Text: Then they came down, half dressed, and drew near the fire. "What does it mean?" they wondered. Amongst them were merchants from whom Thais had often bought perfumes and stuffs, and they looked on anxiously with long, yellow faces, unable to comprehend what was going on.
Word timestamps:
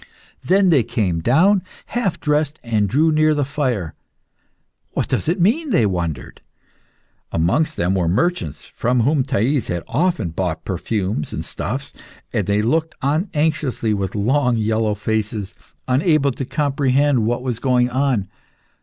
Then 0.43 0.71
they 0.71 0.81
came 0.81 1.19
down, 1.19 1.61
half 1.85 2.19
dressed, 2.19 2.57
and 2.63 2.89
drew 2.89 3.11
near 3.11 3.35
the 3.35 3.45
fire. 3.45 3.93
"What 4.93 5.07
does 5.07 5.27
it 5.29 5.39
mean?" 5.39 5.69
they 5.69 5.85
wondered. 5.85 6.41
Amongst 7.31 7.77
them 7.77 7.93
were 7.93 8.07
merchants 8.07 8.65
from 8.75 9.01
whom 9.01 9.21
Thais 9.21 9.67
had 9.67 9.83
often 9.87 10.31
bought 10.31 10.65
perfumes 10.65 11.33
and 11.33 11.45
stuffs, 11.45 11.93
and 12.33 12.47
they 12.47 12.63
looked 12.63 12.95
on 13.03 13.29
anxiously 13.35 13.93
with 13.93 14.15
long, 14.15 14.57
yellow 14.57 14.95
faces, 14.95 15.53
unable 15.87 16.31
to 16.31 16.45
comprehend 16.45 17.27
what 17.27 17.43
was 17.43 17.59
going 17.59 17.91
on. 17.91 18.27